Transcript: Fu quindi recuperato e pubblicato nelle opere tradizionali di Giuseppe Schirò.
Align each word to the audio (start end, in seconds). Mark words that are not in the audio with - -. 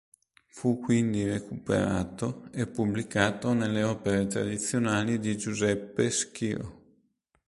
Fu 0.47 0.79
quindi 0.79 1.23
recuperato 1.25 2.49
e 2.53 2.65
pubblicato 2.65 3.53
nelle 3.53 3.83
opere 3.83 4.25
tradizionali 4.25 5.19
di 5.19 5.37
Giuseppe 5.37 6.09
Schirò. 6.09 6.67